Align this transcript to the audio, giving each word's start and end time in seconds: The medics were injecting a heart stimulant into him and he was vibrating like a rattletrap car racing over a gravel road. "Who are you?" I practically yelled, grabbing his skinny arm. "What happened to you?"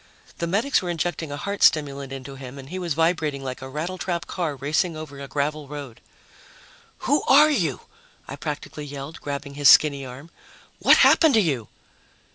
The 0.39 0.47
medics 0.47 0.81
were 0.81 0.89
injecting 0.89 1.31
a 1.31 1.37
heart 1.37 1.61
stimulant 1.61 2.11
into 2.11 2.33
him 2.33 2.57
and 2.57 2.69
he 2.69 2.79
was 2.79 2.95
vibrating 2.95 3.43
like 3.43 3.61
a 3.61 3.69
rattletrap 3.69 4.25
car 4.25 4.55
racing 4.55 4.97
over 4.97 5.19
a 5.19 5.27
gravel 5.27 5.67
road. 5.67 6.01
"Who 7.05 7.21
are 7.27 7.51
you?" 7.51 7.81
I 8.27 8.35
practically 8.35 8.85
yelled, 8.85 9.21
grabbing 9.21 9.53
his 9.53 9.69
skinny 9.69 10.03
arm. 10.03 10.31
"What 10.79 10.97
happened 10.97 11.35
to 11.35 11.39
you?" 11.39 11.67